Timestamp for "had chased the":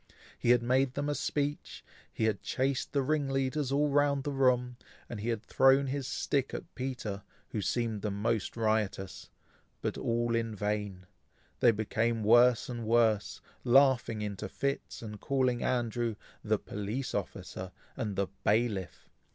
2.23-3.03